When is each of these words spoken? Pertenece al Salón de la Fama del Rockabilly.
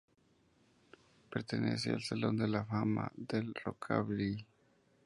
Pertenece 1.29 1.91
al 1.91 2.01
Salón 2.01 2.35
de 2.37 2.47
la 2.47 2.65
Fama 2.65 3.11
del 3.15 3.53
Rockabilly. 3.63 4.43